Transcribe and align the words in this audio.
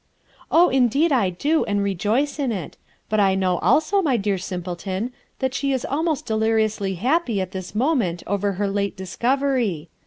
"Oh, 0.49 0.69
indeed 0.69 1.11
I 1.11 1.29
do, 1.29 1.63
and 1.65 1.83
rejoice 1.83 2.39
in 2.39 2.51
it. 2.51 2.75
But 3.07 3.19
I 3.19 3.35
know 3.35 3.59
also, 3.59 4.01
my 4.01 4.17
dear 4.17 4.39
simpleton, 4.39 5.11
that 5.37 5.53
she 5.53 5.73
is 5.73 5.85
almost 5.85 6.25
deliriously 6.25 6.95
happy 6.95 7.39
at 7.39 7.51
this 7.51 7.75
moment 7.75 8.23
over 8.25 8.53
her 8.53 8.67
late 8.67 8.97
discovery. 8.97 9.89